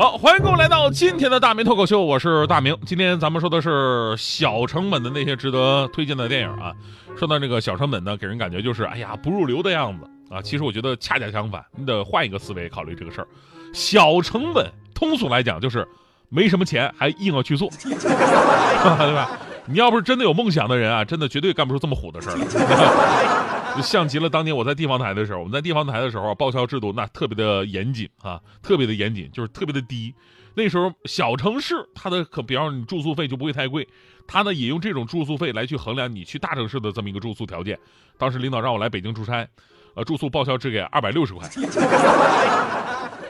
[0.00, 2.74] 好，欢迎各位来到今天的大明脱口秀，我是大明。
[2.86, 6.72] 今天咱们说的是小成本的那些值得推荐的电影啊。
[7.18, 10.40] 说到这个小成本呢，给人感觉就是哎呀不入流的样子啊。
[10.40, 13.28] 其实我觉得恰恰相反，你得换一个思维考虑这个事儿。
[13.74, 15.86] 小成本，通俗来讲就是
[16.30, 19.32] 没什么钱还硬要去做， 对吧？
[19.66, 23.59] 你要不是真的有梦想的人啊，真的绝对干不出这么虎的事儿。
[23.76, 30.14] 就 像极了当年我在地方台的时候，我们在地方台的时候，报销制度那特别的严谨啊，特别的严谨，就是特别的低。
[30.54, 33.86] 那时候小城市它的可，比方说你住宿费就不会太贵，
[34.26, 37.78] 他呢也用这种住宿费来去衡量你去大城市的这么一个住宿条件。
[38.18, 39.48] 当时领导让我来北京出差，
[39.94, 41.48] 呃，住宿报销只给二百六十块，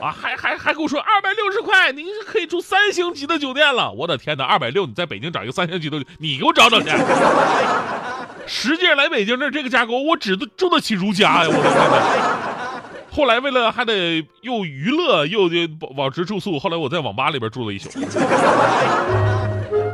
[0.01, 3.91] 啊，还还还跟我说二百六十块，您是可以住三星级的酒店了。
[3.91, 6.89] 我的天哪，二百六你在北京找一个三星级的，你给我找找去。
[8.53, 11.47] 实际上来北京这这个价格，我只住得起如家呀！
[11.49, 12.81] 我的天哪！
[13.09, 15.49] 后来为了还得又娱乐又
[15.79, 17.89] 保保持住宿，后来我在网吧里边住了一宿。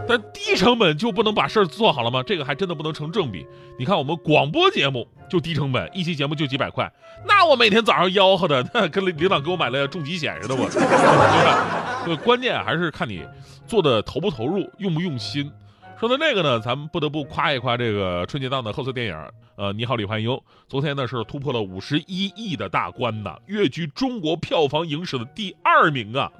[0.09, 2.23] 但低成本就不能把事儿做好了吗？
[2.25, 3.45] 这个还真的不能成正比。
[3.78, 6.91] 你看我们广播节目就低成本，一期节目就几百块，
[7.28, 10.67] 那我每天早上吆喝的，那跟领导给我买了重疾险似的，我，
[12.05, 12.22] 对吧？
[12.23, 13.23] 关键还是看你
[13.67, 15.52] 做的投不投入，用不用心。
[16.00, 20.40] 说到这个呢，咱们不得不夸一夸这个春节档的贺岁电影，呃，你好，李焕英。
[20.67, 26.31] 昨天呢是突破了五十一亿的大关呐，跃居中国票房影史的第二名啊。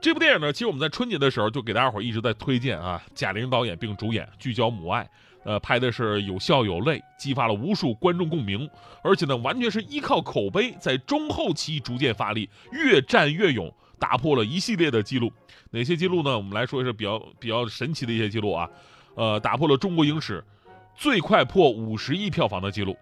[0.00, 3.00] 这部电影呢，其实我们在春节的时候就给大家伙一直在推荐啊。
[3.14, 5.08] 贾玲导演并主演，聚焦母爱，
[5.44, 8.68] 呃，拍的是有笑有泪，激发了无数观众共鸣，
[9.04, 13.72] 而且呢，完全是依靠口碑，在中后期逐渐发力，越战越勇。
[14.02, 15.32] 打破了一系列的记录，
[15.70, 16.36] 哪些记录呢？
[16.36, 18.68] 我们来说一是比较比较神奇的一些记录啊，
[19.14, 20.44] 呃，打破了中国影史
[20.96, 22.96] 最快破五十亿票房的记录，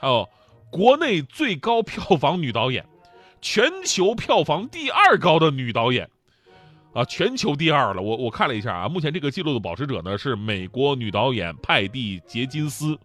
[0.00, 0.28] 还有
[0.68, 2.84] 国内最高票房女导演，
[3.40, 6.10] 全球票房第二高的女导演，
[6.94, 8.02] 啊，全球第二了。
[8.02, 12.98] 我我看了一下啊，目前这个记录的保持者呢是美国女导演派蒂·杰金斯。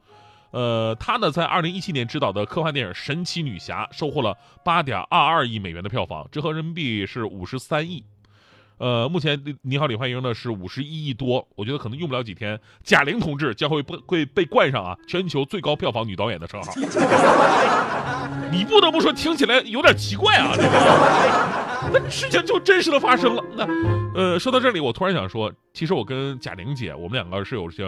[0.56, 8.02] 呃，他呢，在二零一七年执导的科幻电影《神奇女侠》收获了八点二二亿美元的票房，折合人民币是五十三亿。
[8.78, 16.72] 呃，目前《你好，李焕英》呢是五十一亿多，我觉得可能用不了几天，贾玲同志将会被会被冠上啊全球最高票房女导演的称号。
[18.50, 21.65] 你不得不说，听起来有点奇怪啊，这个。
[21.91, 23.44] 那事情就真实的发生了。
[23.56, 23.68] 那，
[24.13, 27.84] 呃，说到这里，我突然想说，其实我跟贾玲姐，我们两个是有些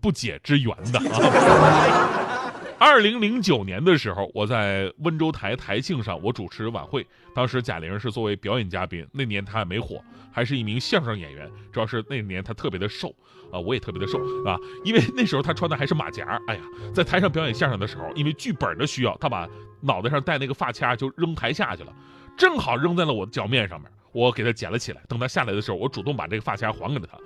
[0.00, 2.52] 不解之缘的啊。
[2.78, 9.06] 二零零九年的时候，我在温州台台庆上，我主持晚会，当时贾玲是作为表演嘉宾。
[9.12, 9.98] 那年她还没火，
[10.30, 11.50] 还是一名相声演员。
[11.72, 13.08] 主要是那年她特别的瘦
[13.50, 16.38] 啊，我也特别的瘦啊，因为那时候她穿的还是马甲。
[16.48, 16.60] 哎呀，
[16.94, 19.48] 在台上表演相声的时候，因为剧本的需要，她把
[19.80, 21.90] 脑袋上戴那个发卡就扔台下去了。
[22.36, 25.00] 正好扔在了我的脚面上面，我给他捡了起来。
[25.08, 27.18] 等他下来的时候，我主动把这个发卡还给了他。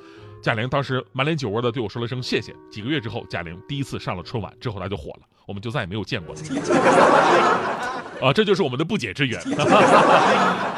[0.43, 2.54] 贾玲当时满脸酒窝的对我说了声谢谢。
[2.71, 6.41] 几个月之后，贾玲第一次上了春晚，之后她就火了，我们就再也没有见过了。
[8.22, 9.41] 啊，这就是我们的不解之缘。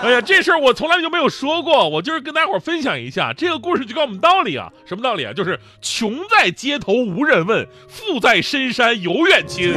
[0.02, 4.72] 哎呀，这事儿我从来就没有说过，我就是跟大伙儿分享一下这个故事，就告诉我们道理啊。
[4.84, 5.32] 什么道理啊？
[5.32, 9.74] 就是穷在街头无人问，富在深山有远亲。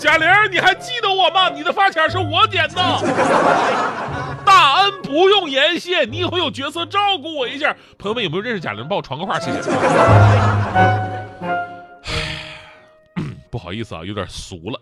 [0.00, 1.50] 贾玲，你还记得我吗？
[1.50, 2.82] 你的发卡是我剪的，
[4.46, 7.76] 大恩不用言谢，你以后有角色照顾我一下。
[7.98, 8.86] 朋友们有没有认识贾玲？
[8.88, 9.60] 帮我传个话，谢谢。
[13.50, 14.80] 不好意思啊，有点俗了。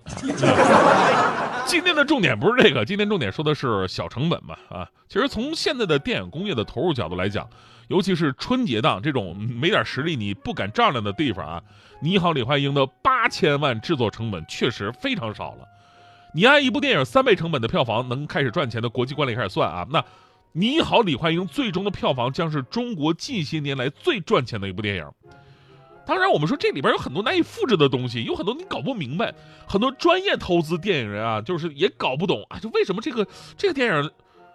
[1.68, 4.88] 今天的重点不是这个，今天重点说的是小成本嘛啊。
[5.06, 7.46] 其实从现在的电影工业的投入角度来讲，
[7.88, 11.62] 尤其是春节档这种没点实力你不敢丈量的地方啊，
[12.00, 15.68] 你好，李焕英的八千万制作成本确实非常少了。
[16.34, 20.02] 你按一部电影三倍成本的票房能开始赚钱的国际惯例开始算啊，那
[20.52, 25.06] 你好，李焕英最终的票房将是中国近些年来最赚钱的一部电影。
[26.08, 29.34] 当然，我们说这里边有很多难以复制的东西，有很多你搞不明白，
[29.66, 33.28] 很多专业投资电影人啊，就是也搞不懂啊，就为什么这个
[33.58, 34.10] 这个电影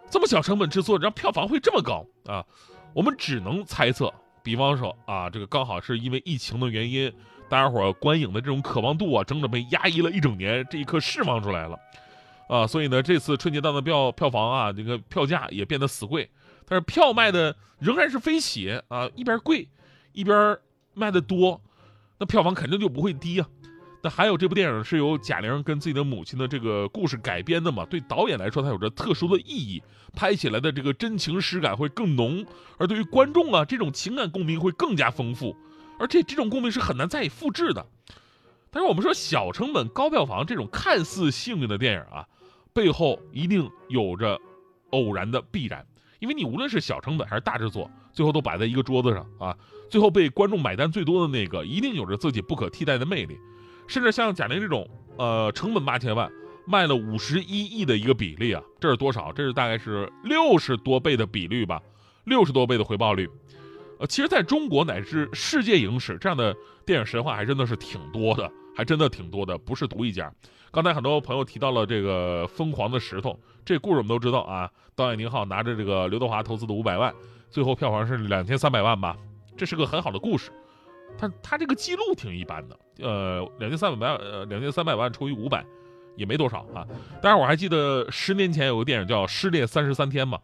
[0.09, 2.43] 这么小成本制作，然后票房会这么高啊？
[2.95, 4.11] 我们只能猜测，
[4.41, 7.13] 比方说啊，这个刚好是因为疫情的原因，
[7.47, 11.77] 大家伙观影的这种渴望度啊，整整被压抑了一整年，这一刻释放出来了
[12.49, 16.27] 啊，所以呢，这次春节档的票票房啊，这个票价也变得死贵，
[16.67, 19.69] 但是票卖的仍然是飞起啊，一边贵
[20.13, 20.57] 一边。
[20.93, 21.61] 卖的多，
[22.19, 23.47] 那票房肯定就不会低啊。
[24.01, 27.85] 那还有这部电影是由贾玲跟自己的母亲的这个故事改编的嘛？
[27.85, 29.81] 对导演来说，它有着特殊的意义，
[30.13, 32.45] 拍起来的这个真情实感会更浓，
[32.77, 35.55] 而对于观众啊，这种情感共鸣会更加丰富，
[35.97, 37.85] 而且这种共鸣是很难再以复制的。
[38.69, 42.27] 但是我们说小成本高票房这种看似幸运的电影啊，
[42.73, 44.37] 背后一定有着
[44.89, 45.85] 偶然的必然，
[46.23, 49.53] 因为你无论是小成本还是大制作，最后都摆在一个桌子上啊，
[49.89, 53.37] 最后被观众买单最多的那个，一定有着自己不可替代的魅力。
[53.89, 56.31] 甚至像贾玲这种，呃，成本八千万
[56.65, 59.33] 卖了五十一亿的一个比例啊，这是多少？
[59.33, 61.81] 这是大概是六十多倍的比率吧，
[62.23, 63.29] 六十多倍的回报率。
[63.99, 66.55] 呃，其实在中国乃至世界影史，这样的
[66.85, 70.33] 电影神话还真的是挺多的，还真的挺多的，不是独一家。
[70.73, 73.29] 刚才很多朋友提到了这个《疯狂的石头》，
[73.63, 74.67] 这故事我们都知道啊。
[74.95, 77.13] 导演宁浩拿着这个刘德华投资的五百万，
[77.51, 79.15] 最后票房是两千三百万吧，
[79.55, 80.51] 这是个很好的故事。
[81.15, 85.63] 他他这个记录挺一般的，呃，两千三百万，呃，两千三百万除以五百，
[86.15, 86.83] 也没多少啊。
[87.21, 90.39] 当然，我还记得十年前有个电影叫《失恋三十三天》嘛。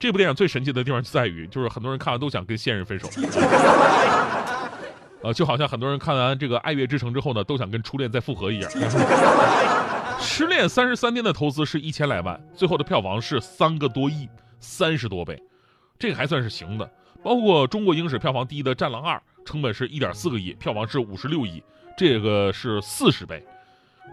[0.00, 3.08] 这部电影最神奇的地方就在于，就是很多人看完都想跟现任分手，
[5.22, 8.70] 呃，就好像很多人看完这个《爱乐之城》之后呢，都想跟初恋再复合一样。
[10.20, 14.28] 失恋三十三天的投资是一千来万，最后的票房是三个多亿，
[14.58, 15.42] 三十多倍，
[15.98, 16.90] 这个还算是行的。
[17.22, 19.16] 包括中国影史票房第一的《战狼二》。
[19.42, 21.62] 成本是一点四个亿，票房是五十六亿，
[21.96, 23.42] 这个是四十倍。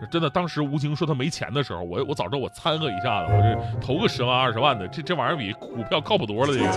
[0.09, 6.53] 真的，当时吴京说他没钱的时候，我我早知道我掺和一下子，我这投个十万二十万的，这这玩意儿比股票靠谱多了。
[6.53, 6.67] 这个，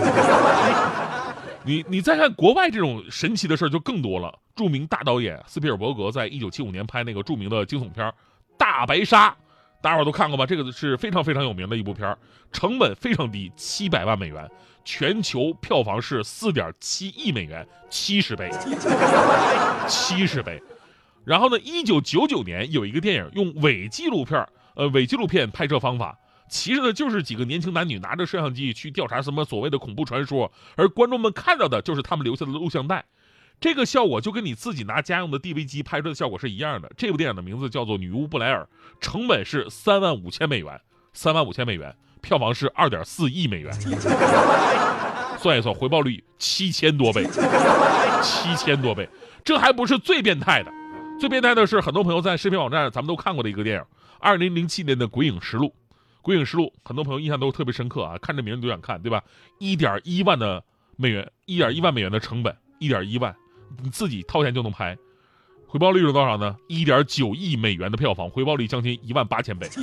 [1.63, 4.37] 你你再看国外这种神奇的事儿就更多了。
[4.55, 8.05] 著名大导演斯皮尔伯格在一九七五年拍那个著名的惊悚片
[8.57, 9.29] 《大白鲨》，
[9.81, 10.45] 大伙儿都看过吧？
[10.45, 12.17] 这个是非常非常有名的一部片儿，
[12.51, 14.49] 成本非常低，七百万美元。
[14.83, 18.49] 全球票房是四点七亿美元，七十倍，
[19.87, 20.61] 七十倍。
[21.23, 24.43] 然后呢，一九九九年有一个电影用伪纪录片，
[24.75, 26.17] 呃，伪纪录片拍摄方法，
[26.51, 33.05] 其实呢就是几个年轻男女拿着摄像机去调查什么所谓的恐怖传说，而观众们看到的就是他们留下的录像带。
[33.61, 36.91] 这个效果就跟你自己拿家用的 DV 机拍出的效果是一样的。
[36.97, 38.67] 这部电影的名字叫做《女巫布莱尔》，
[38.99, 40.81] 成本是三万五千美元，
[41.13, 41.95] 三万五千美元。
[42.21, 43.71] 票房是二点四亿美元，
[45.39, 47.25] 算一算回报率七千多倍，
[48.21, 49.09] 七千多倍，
[49.43, 50.71] 这还不是最变态的，
[51.19, 53.85] 最变态的是很多朋友在视频网站咱们都看过的一个电影，
[54.19, 55.67] 二零零七年的《鬼影实录》，
[56.21, 59.23] 《鬼影实录》很多朋友印象都特别深刻啊，看这名字都想看，对吧？
[59.59, 60.63] 一点一万的
[60.95, 63.35] 美元，一点一万美元的成本，一点一万，
[63.81, 64.95] 你自己掏钱就能拍，
[65.67, 66.55] 回报率是多少呢？
[66.67, 69.67] 一点九亿美元的票房，回报率将近一万八千倍。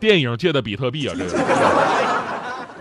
[0.00, 1.38] 电影界的比特币啊，这个，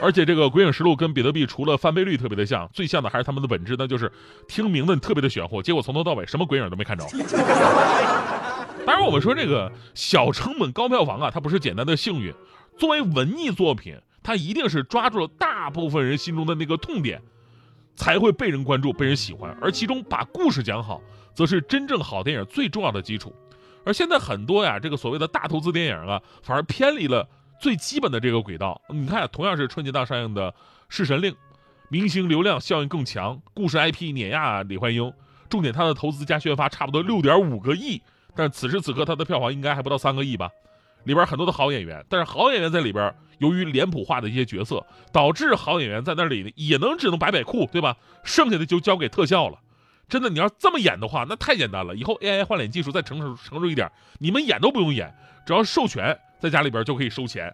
[0.02, 4.12] 而且这个《鬼影实录》跟比特币除了翻倍率特别的像，最像的还是他们的本质，那就是
[4.48, 7.06] 听名字特别的玄乎，结果从头到尾什么鬼影都没看着。
[8.86, 12.34] 当然，我们说这个小成本高票房啊，它不是简单的幸运，
[12.78, 17.22] 作为文艺作品，它一定是抓住了大部分人心中的那个痛点，
[17.96, 19.56] 才会被人关注、被人喜欢。
[19.62, 21.02] 而其中把故事讲好，
[21.34, 23.34] 则是真正好电影最重要的基础。
[23.84, 27.28] 而现在很多呀，这个所谓的大投资电影啊，反而偏离了
[27.60, 28.82] 最基本的这个轨道。
[28.90, 30.52] 你看，同样是春节档上映的
[30.90, 31.32] 《侍神令》，
[31.90, 35.12] 明星流量效应更强，故事 IP 碾压李焕英，
[35.50, 38.02] 重点它的投资加宣发差不多六点五个亿，
[38.36, 40.50] 但此时此刻它的票房应该还不到三个亿吧？
[41.04, 47.98] 里边很多的好演员，但是好演员在里边，由于脸谱化的一些角色，导致好演员在那里也能只能摆摆酷，对吧？
[48.24, 49.58] 剩下的就交给特效了。
[50.08, 51.96] 真的，你要这么演的话，那太简单了。
[51.96, 55.12] 以后 AI 换脸技术再成熟成熟一点，你们演都不用演，
[55.46, 57.52] 只要授权，在家里边就可以收钱。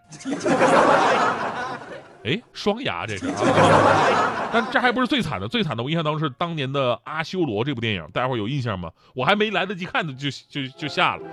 [2.28, 8.92] 哎，双牙这是啊， 但这还不是最惨的，最惨的我印象当中是当年的《阿修罗》这部电影，大家伙有印象吗？
[9.16, 11.24] 我还没来得及看呢，就就就下了，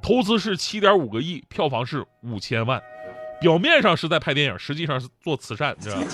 [0.00, 2.80] 投资是七点五个亿，票房是五千万，
[3.40, 6.06] 表面上是在拍电影，实际上是做慈善，知道吧？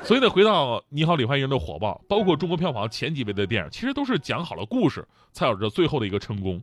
[0.02, 6.60] 所以呢，回到《你好，李焕英》的火爆，包括中国票房前几位的电影，其实都是讲好了故事，才有着最后的一个成功。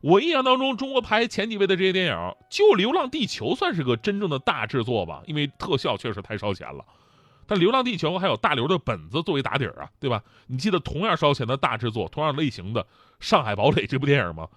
[0.00, 6.84] 我印象当中，中国排前几位的这些电影，就《流浪地球》算是个真正的大制作吧，因为特效确实太烧钱了。
[7.46, 10.22] 但《流浪地球》还有大刘的本子作为打底儿啊，对吧？
[10.46, 12.82] 你记得同样烧钱的大制作、同样类型的
[13.18, 14.48] 《上海堡垒》这部电影吗？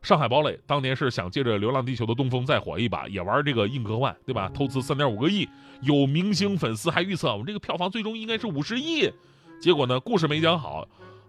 [0.00, 4.48] 上海堡垒当年是想借着《流浪地球》的东风再火一把，也玩这个硬科幻，对吧？
[4.54, 5.48] 投资三点五个亿，
[5.82, 9.12] 有明星粉丝还预测我们这个票房最终应该是五十亿。
[9.60, 10.86] 结果呢，故事没讲好，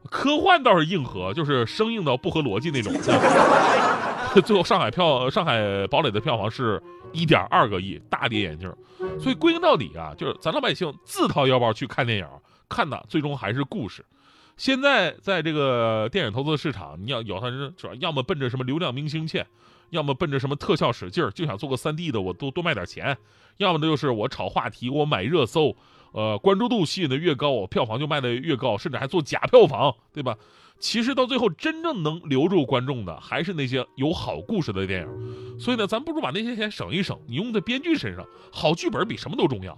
[0.10, 2.94] 科幻倒是硬核，就是生硬到不合逻辑那种。
[4.46, 8.72] 最后上海票上海堡垒的票房是一点二个亿，大跌眼镜。
[9.20, 12.27] 所以归根到底啊，就是咱老百姓自掏腰包去看电影，
[12.70, 14.06] 看的最终还是故事。
[14.58, 19.44] 现在在这个电影投资市场，你要有的人主要要么奔着什么流量明星去，
[19.92, 23.16] 要么奔着什么特效使劲，就想做个三 D 的，我多多卖点钱；
[23.58, 25.75] 要么呢就是我炒话题，我买热搜，
[26.17, 30.36] 呃，关注度吸引的越高，票房就卖的越高，甚至还做假票房，对吧？
[30.79, 35.59] 其实到最后真正能留住观众的，还是那些有好故事的电影。
[35.59, 39.77] 所以呢，咱不如把那些钱省一省，你用在编剧身上，好剧本比什么都重要。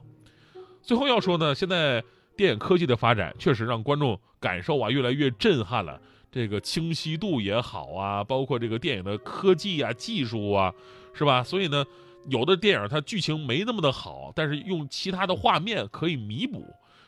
[0.82, 2.02] 最后要说呢，现在
[2.38, 6.00] 电影科技的发展确实让观众感受啊越来越震撼了。
[6.32, 10.74] 这个清晰度也好啊，包括这个电影的科技啊、技术啊，
[11.14, 11.44] 是吧？
[11.44, 11.84] 所以呢，
[12.28, 16.66] 有的电影它剧情没那么的好，但是用其他的画面可以弥补，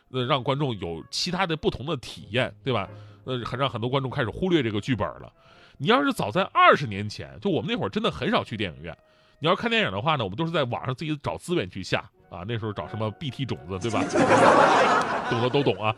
[0.09, 2.89] 呃，让观众有其他的不同的体验，对吧？
[3.25, 5.31] 呃，很让很多观众开始忽略这个剧本了。
[5.77, 8.97] 你要是早在二十年前，就我们那会儿真的很少去电影院。
[9.39, 12.43] 你要看电影的话呢，我们都是在网上自己找资源去下啊。
[12.47, 14.03] 那时候找什么 BT 种子，对吧？
[15.29, 15.95] 懂的都懂啊。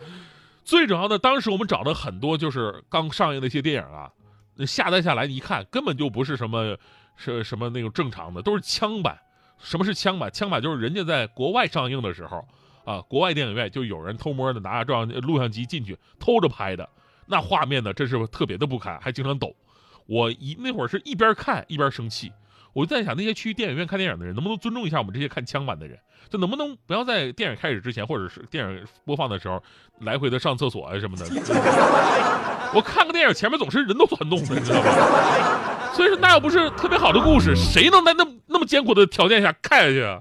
[0.63, 4.09] 最主要的，当时我们找的很多就是刚上映的一些电影啊，
[4.55, 6.77] 那下载下来一看，根本就不是什么
[7.15, 9.17] 是什么那种正常的，都是枪版。
[9.59, 10.29] 什么是枪版？
[10.31, 12.45] 枪版就是人家在国外上映的时候
[12.83, 16.89] 啊，国外电影院就有人偷摸的拿着照相录像机进去偷着拍的，
[17.27, 19.55] 那画面呢真是特别的不堪，还经常抖。
[20.05, 22.31] 我一那会儿是一边看一边生气。
[22.73, 25.97] 我就在想，那些去电影院看电影的人，能不能尊重一下我们这些看枪版的人？
[26.29, 29.61] 就能不能不要在电影开始之前，或者是电影播放的时候，
[29.99, 31.25] 来回的上厕所啊什么的？
[32.73, 34.89] 我看个电影，前面总是人都窜动的，你知道吗？
[35.93, 40.19] 所以说，那又不是特别好的故事，谁能在那那么艰苦的条件下看下去啊？